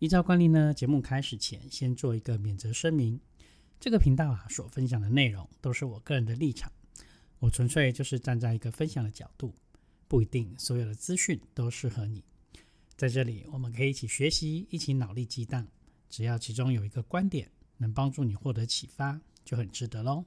[0.00, 3.20] 依照惯例呢，节目开始前先做一个免责声明。
[3.80, 6.70] 这个频道啊所分享的内容都是我个人的立场，
[7.40, 9.52] 我纯粹就是站在一个分享的角度，
[10.06, 12.22] 不一定所有的资讯都适合你。
[12.96, 15.66] 在这里，我们可以一起学习，一起脑力激荡。
[16.08, 20.24] 只要其中有一个观点能帮助你获得启发，就很值得喽。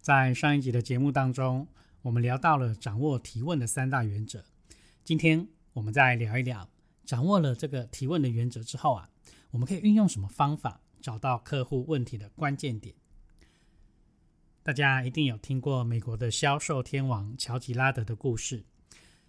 [0.00, 1.68] 在上一集的节目当中，
[2.00, 4.44] 我们聊到了掌握提问的三大原则。
[5.04, 6.73] 今天我们再聊一聊。
[7.04, 9.10] 掌握了这个提问的原则之后啊，
[9.50, 12.94] 我们可以运用什么方法找到客户问题的关键点？
[14.62, 18.64] 大家一定有听过美国的销售天王乔吉拉德的故事。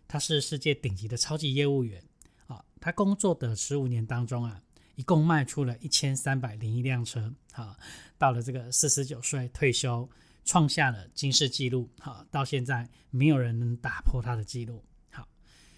[0.08, 2.04] 他是世界顶级的超级业务员
[2.48, 4.62] 啊，他工作的十五年当中啊，
[4.96, 7.34] 一共卖出了一千三百零一辆车。
[7.52, 7.76] 好，
[8.18, 10.08] 到了这个四十九岁退休，
[10.46, 11.90] 创下了金世纪录。
[12.00, 14.86] 好，到现在没有人能打破他的记录。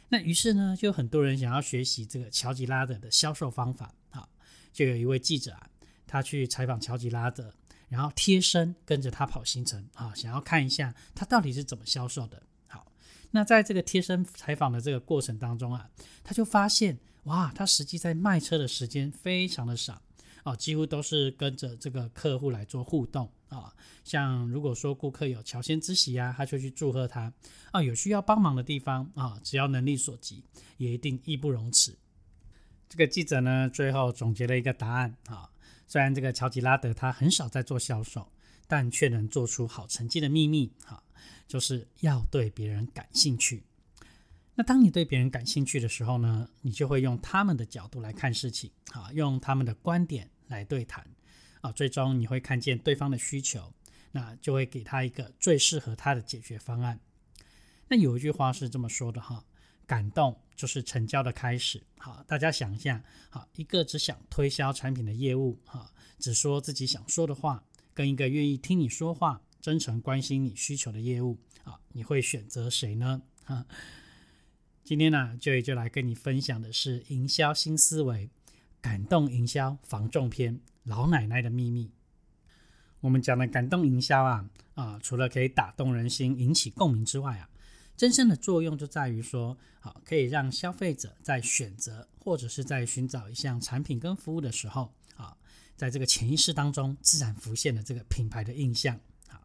[0.09, 3.94] 那于是呢，就很多人想要学习这个乔吉拉德的销售方法。
[4.09, 4.30] 好，
[4.72, 5.69] 就有一位记者啊，
[6.05, 7.53] 他去采访乔吉拉德，
[7.89, 12.41] 然后贴身跟着他跑行程啊，想要看一下他到底是怎么销售的。
[12.67, 12.91] 好，
[13.31, 15.89] 那在这个贴身采访的这个过程当中啊，
[16.23, 20.02] 他就发现哇，他实际在卖车的时间非常的少。
[20.48, 23.76] 啊，几乎都是跟着这个客户来做互动啊。
[24.06, 27.34] 像如果说顾客有乔迁之喜啊，他就去祝贺他
[27.72, 27.84] 啊。
[27.84, 30.45] 有需要帮忙的地方啊，只要能力所及，
[30.78, 31.98] 也一定义不容辞。
[32.88, 35.50] 这个记者呢，最后总结了一个答案啊。
[35.85, 38.31] 虽然这个乔吉拉德他很少在做销售，
[38.68, 41.03] 但却能做出好成绩的秘密啊，
[41.46, 43.64] 就是要对别人感兴趣。
[44.56, 50.31] 那当你对别人感兴趣的时候呢，你就会用他们的角度来看事情啊，用他们的观点。
[50.47, 51.08] 来对谈
[51.62, 53.74] 啊，最终你会看见对方的需求，
[54.12, 57.00] 那就会给他一个最适合他的解决方案。
[57.90, 59.46] 那有一句话是这么说的哈，
[59.85, 61.81] 感动就是成交的开始。
[61.97, 73.22] 好，大家想一下，好，一个只想推销产品的业务哈，只说自己想说的话，跟一个愿意听你说话、真诚关心你需求的业务啊，你会选择谁呢？
[73.46, 73.66] 哈，
[74.84, 78.29] 今天呢，就也就来跟你分享的是营销新思维。
[78.82, 81.92] 感动营销防重篇，老奶奶的秘密。
[83.02, 87.50] 我们讲的感动营销啊啊，除了可以打动人心、引起共鸣之外啊，
[87.96, 95.36] 真正的作用就在于说，好可以让消费者在选择或者是在寻找一项产品跟服务的时候啊，
[95.76, 99.00] 在这个潜意识当中自然浮现的这个品牌的印象。
[99.28, 99.42] 好，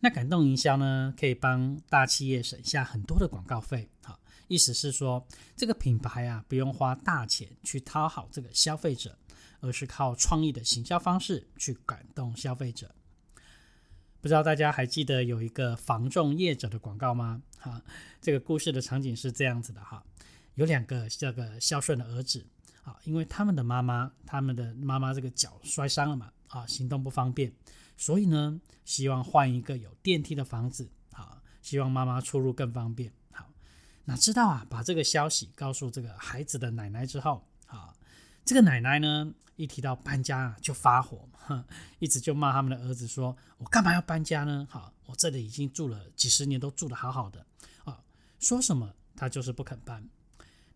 [0.00, 3.88] 那感动营销呢，可以帮大企业省下很多的广告费。
[4.02, 4.20] 好。
[4.48, 9.18] 意思是说，这个品牌啊，不用花大钱去讨好这个消费者，
[9.60, 12.94] 而是靠创意的行销方式去感动消费者。
[14.20, 17.42] 不知道大家还记得有一个防重业者的广告吗？
[17.58, 17.82] 哈，
[18.20, 20.02] 这个故事的场景是这样子的哈，
[20.54, 22.46] 有两个这个孝顺的儿子
[22.82, 27.52] 啊，因为他们的妈妈，他们的妈妈这个脚摔伤了嘛，啊，行动不方便，
[27.96, 33.12] 所以呢，希望换一个有电梯的房子，啊，希望妈妈出入更方便。
[34.06, 37.94] 哪知道啊，把这个消息告诉这个孩子的奶奶之后，啊，
[38.44, 41.26] 这个奶奶呢，一提到搬家啊，就发火，
[41.98, 44.68] 一直就骂他们的儿子说：“我干嘛要搬家呢？
[44.70, 47.46] 好，我这里已经住了几十年，都住得好好的
[47.84, 47.98] 啊，
[48.38, 50.06] 说什么他就是不肯搬。”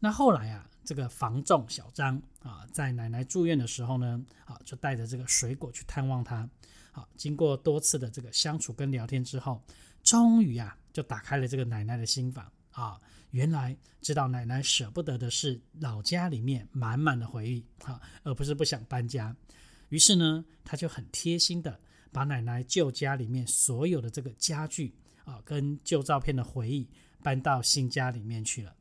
[0.00, 6.48] 那后来啊，这个房仲小张啊，在奶奶住院的时候呢，啊，就带着这个水果去探望她。
[6.92, 9.62] 好，经过多次的这个相处跟聊天之后，
[10.02, 12.98] 终于啊，就打开了这个奶奶的心房啊。
[13.30, 19.36] 原来知道奶奶舍不得的是老家里面满满的回忆哈，而不是不想搬家。
[19.90, 21.78] 于是呢，他就很贴心的
[22.10, 24.94] 把奶奶旧家里面所有的这个家具
[25.24, 26.88] 啊，跟旧照片的回忆
[27.22, 28.74] 搬到新家里面去了。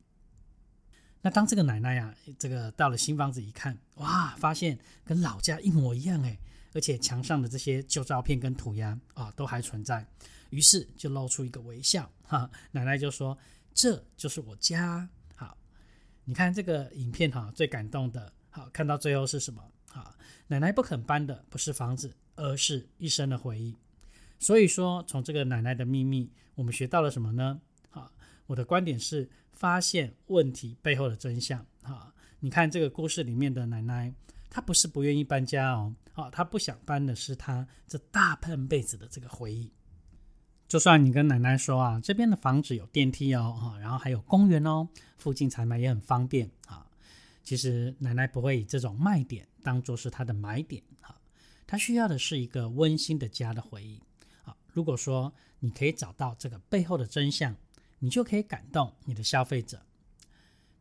[1.22, 6.40] 那当这个奶奶呀，这个到了新房子一看，哇，发现跟老家一模一样诶，
[6.74, 10.08] 而且墙上的这些旧照片跟涂鸦啊都还存在，
[10.52, 12.50] 于是就露出一个微笑哈。
[12.72, 13.38] 奶奶就说。
[13.78, 15.08] 这就是我家。
[15.36, 15.56] 好，
[16.26, 19.64] 你看这个影片哈，最感动的，好看到最后是什么？
[19.86, 20.16] 好，
[20.48, 23.78] 奶奶不肯搬的不是房子，而是一生的回忆。
[24.40, 27.62] 所以说，从这个奶奶的秘密，我们学到了什么呢？
[27.92, 28.12] 好，
[28.48, 31.64] 我的观点是发现问题背后的真相。
[31.84, 34.12] 哈，你看这个故事里面的奶奶，
[34.50, 39.72] 她不是不愿意搬家哦，好，她不想搬的是她这大半辈子的这个回忆。
[40.68, 46.86] 就算你跟奶奶说啊，这边的房子有电梯哦，哈，然后还有公园哦，附近采买也很方便啊。
[47.42, 51.16] 其实奶奶不会以这种卖点当做是她的买点啊，
[51.66, 54.02] 她需要的是一个温馨的家的回忆
[54.44, 54.54] 啊。
[54.74, 57.56] 如果说你可以找到这个背后的真相，
[58.00, 59.82] 你就可以感动你的消费者。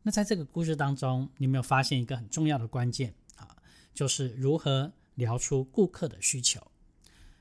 [0.02, 3.54] 那在这个故事当中，你有没有发现一个很重要的关键啊？
[3.94, 6.60] 就是如何聊出顾客的需求。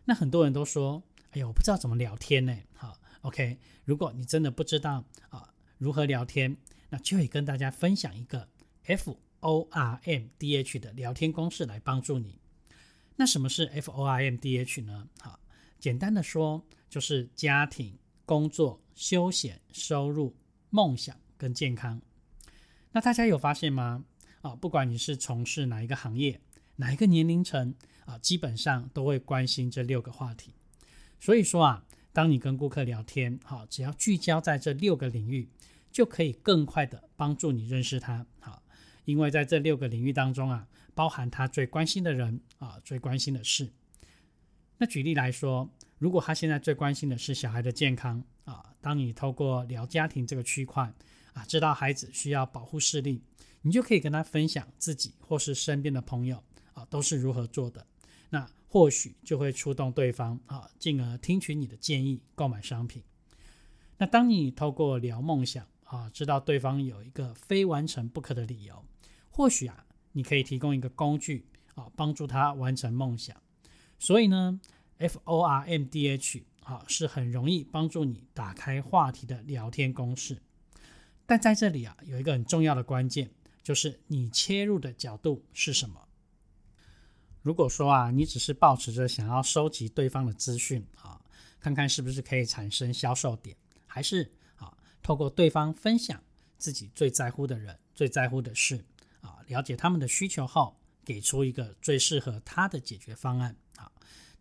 [0.04, 1.02] 那很多人都说。
[1.36, 2.58] 哎，我不知道怎么聊天呢。
[2.76, 6.56] 好，OK，如果你真的不知道啊如何聊天，
[6.90, 8.48] 那就会跟大家分享一个
[8.86, 12.40] F O R M D H 的聊天公式来帮助你。
[13.18, 15.10] 那什么是 F O R M D H 呢？
[15.20, 15.38] 好，
[15.78, 20.34] 简单的说就是家庭、工作、休闲、收入、
[20.70, 22.02] 梦想跟健康。
[22.94, 24.06] 那大家有发现吗？
[24.40, 26.40] 啊，不管你是从事哪一个行业、
[26.78, 30.54] 哪一个年龄层啊，基本上都会关心这六个话题。
[31.26, 31.84] 所以说啊，
[32.14, 35.50] 当你跟顾客聊天，好，只要聚焦在这六个领域，
[35.92, 38.62] 就可以更快的帮助你认识他，好，
[39.06, 43.72] 因为在这六个领域当中啊，包含他最关心的人啊，最关心的事。
[44.78, 45.68] 那举例来说，
[45.98, 50.94] 如果他现在最关心的是小孩的健康啊，当你透过聊家庭这个区块
[51.34, 53.24] 啊，知道孩子需要保护视力，
[53.64, 56.44] 你就可以跟他分享自己或是身边的朋友
[56.76, 57.88] 啊，都是如何做的。
[58.30, 63.02] 那或许就会触动对方啊，进而听取你的建议购买商品。
[63.98, 68.84] 那当你透过聊梦想啊，知道对方有一个非完成不可的理由，
[69.30, 71.46] 或许啊，你可以提供一个工具
[71.76, 73.42] 啊，帮助他完成梦想。
[73.98, 74.60] 所以呢
[74.98, 80.42] ，F O R M D H 啊，是很容易帮助你打开话题的聊天公式。
[81.26, 83.32] 但在这里啊，有一个很重要的关键，
[83.64, 86.02] 就是你切入的角度是什么。
[87.46, 91.22] 如果说啊，你只是保持着想要收集对方的资讯啊，
[91.60, 93.56] 看看是不是可以产生销售点，
[93.86, 96.20] 还是啊，透过对方分享
[96.58, 98.84] 自己最在乎的人、最在乎的事
[99.22, 100.76] 啊，了解他们的需求后，
[101.06, 103.92] 给出一个最适合他的解决方案啊，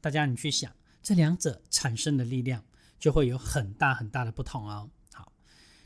[0.01, 2.65] 大家你去想，这两者产生的力量
[2.99, 4.89] 就会有很大很大的不同哦。
[5.13, 5.31] 好，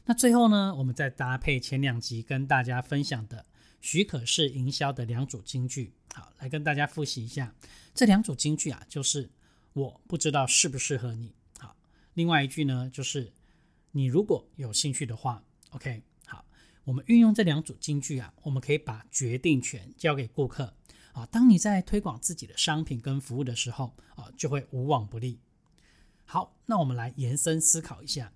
[0.04, 3.44] 那最后呢，我们再搭配前两集跟大家分享的。
[3.80, 7.54] 许可式营销的两组金句，好，来跟大家复习一下。
[7.94, 9.30] 这两组金句啊，就是
[9.72, 11.34] 我不知道适不适合你。
[11.58, 11.76] 好，
[12.14, 13.32] 另外一句呢，就是
[13.92, 16.02] 你如果有兴趣的话，OK。
[16.26, 16.44] 好，
[16.84, 20.74] 我们运用这两组金句啊，我们可以把决定权交给顾客
[21.12, 21.24] 啊。
[21.26, 25.40] 当你在推广自己的商品跟服务的时候啊，就会无往不利。
[26.24, 28.32] 好，那我们来延伸思考一下，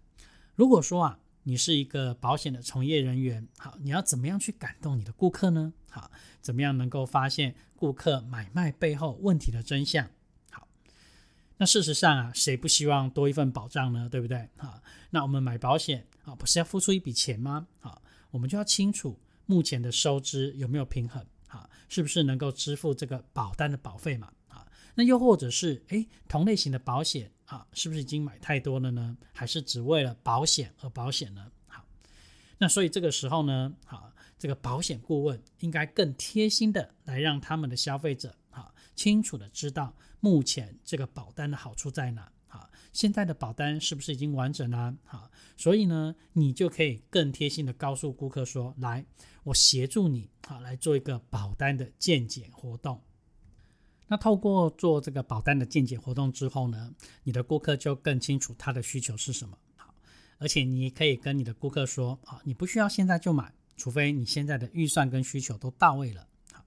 [0.54, 1.18] 如果说啊。
[1.44, 5.72] 你是一个保险的从业人员，好，你要怎么样去感动你的顾客呢？
[5.90, 6.10] 好，
[6.40, 10.08] 怎么样能够发现顾客买卖背后问题的真相？
[10.50, 10.68] 好，
[11.56, 14.08] 那事实上啊，谁不希望多一份保障呢？
[14.08, 14.48] 对不对？
[14.56, 14.80] 好，
[15.10, 17.66] 那我们买保险啊，不是要付出一笔钱吗？
[17.80, 18.00] 好，
[18.30, 24.32] 我们就要清楚目前的收支有没有平衡，好，是不是能够支付这个保单的保费嘛？
[24.46, 24.64] 啊，
[24.94, 27.32] 那又或者是诶，同类型的保险。
[27.52, 29.14] 啊，是不是已经买太多了呢？
[29.34, 31.52] 还是只为了保险而保险呢？
[31.66, 31.84] 好，
[32.56, 42.32] 那所以这个时候呢，好，这个保险顾问应该更贴心的来让他们的消费者啊清楚的知道目前这个保单的好处在哪。
[42.48, 44.96] 好，现在的保单是不是已经完整了？
[45.04, 49.04] 好，所以呢，你就可以更贴心的告诉顾客说，来，
[49.44, 53.02] 我协助你，好，来做一个保单的鉴检活动。
[54.12, 59.56] 那透过做这个保单的见解活动之后呢，你的顾客就更清楚他的需求是什么。
[59.74, 59.94] 好，
[60.36, 66.26] 而且你可以跟你的顾客说啊，你不需要现在就买，除非你现在的预算跟需求都到位了。
[66.52, 66.62] 好，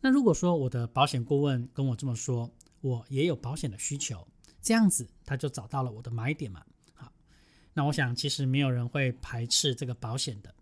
[0.00, 4.26] 那如果说我的保险顾问跟我这么说，我也有保险的需求，
[4.60, 6.64] 这样子他就找到了我的买点嘛。
[6.94, 7.12] 好，
[7.74, 10.52] 那我想其实没有人会排斥这个保险的，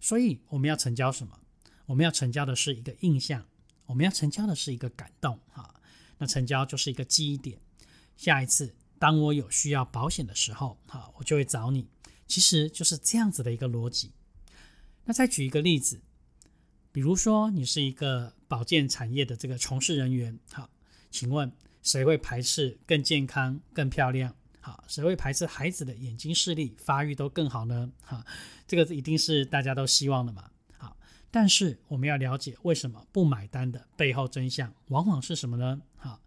[0.00, 1.38] 所以我们要成交什么？
[1.86, 3.46] 我们要成交的是一个印象。
[3.86, 5.74] 我们要成交的是一个感动哈，
[6.18, 7.58] 那成交就是一个记忆点。
[8.16, 11.88] 下一次当我有需要保险的时候，哈，我就会找你。
[12.26, 14.12] 其实就是这样子的一个逻辑。
[15.04, 16.00] 那再举一个例子，
[16.92, 20.70] 比如说你是一个保健产业的这个从事人员，好，
[21.10, 24.34] 请问谁会排斥更健康、更漂亮？
[24.60, 27.90] 好，谁会排斥孩子的眼睛视力发育都更好呢？
[28.02, 28.24] 哈，
[28.66, 30.50] 这个一定是大家都希望的嘛。
[31.32, 35.80] 但是我们要了解为什么不买单的背后真相往往是什么呢？
[35.96, 36.20] 好，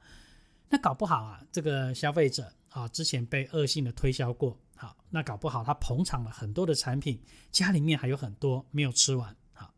[0.68, 7.22] 那搞不好啊，这个消费者啊之前被恶性的推销过，好，那搞不好他捧场了很多的产品，
[7.52, 9.74] 家里面还有很多没有吃完，好，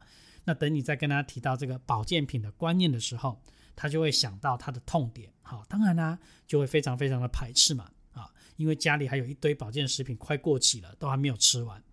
[0.45, 3.41] 那等你再跟他提到这个保健品的观念的时候，
[3.75, 5.29] 他就会想到他的痛点。
[5.41, 6.17] 好，当然啦，
[6.47, 7.91] 就会非常非常的排斥嘛。
[8.13, 11.83] 啊，因为家里还有一堆保健食品快过期了，都还没有吃完。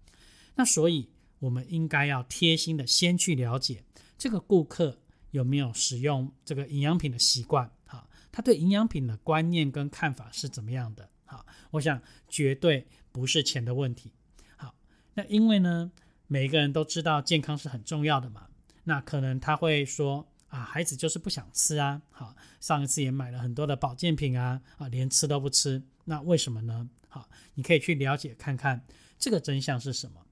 [0.54, 1.10] 那所以
[1.44, 3.84] 我们应该要贴心的先去了解
[4.16, 4.98] 这个顾客
[5.30, 7.70] 有没有使用这个营养品的习惯。
[7.84, 11.10] 哈，他对营养品的观念跟看法是怎么样的？
[11.24, 14.12] 好，我想绝对不是钱的问题。
[14.56, 14.74] 好，
[15.14, 15.92] 那因为呢，
[16.26, 18.48] 每一个人都知道健康是很重要的嘛。
[18.84, 20.28] 那可能他会说。
[20.48, 22.00] 啊，孩子就是不想吃啊！
[22.12, 26.88] 好，上一次也买了很多的保健品啊，啊，连吃都不吃，那为什么呢？
[27.08, 28.86] 好，你可以去了解看看
[29.18, 30.24] 这个真相是什么。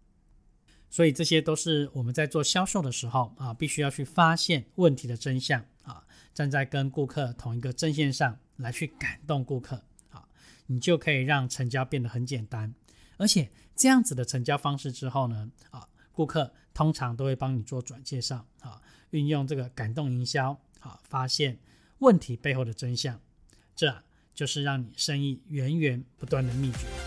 [0.92, 10.28] 所以这些都是我们在做销售的时候啊，必须要去发现问题的真相啊，站在跟顾客同一个阵线上来去感动顾客啊，
[10.66, 12.74] 你就可以让成交变得很简单，
[13.16, 18.82] 而且这样子的成交方式之后呢，啊，顾客通常都会帮你做转介绍啊。
[19.12, 21.58] 运用这个感动营销，啊发现
[22.00, 23.18] 问题背后的真相，
[23.74, 24.02] 这
[24.34, 27.01] 就是让你生意源源不断的秘诀。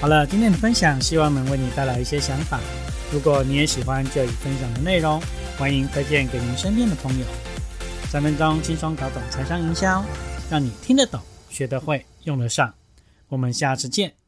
[0.00, 2.58] 好了，今天的分享希望能为你带来一些想法。
[3.12, 5.20] 如果你也喜欢这一分享的内容，
[5.58, 7.26] 欢迎推荐给您身边的朋友。
[8.08, 10.02] 三分钟轻松搞懂财商营销，
[10.50, 12.72] 让你听得懂、学得会、用得上。
[13.28, 14.19] 我们下次见。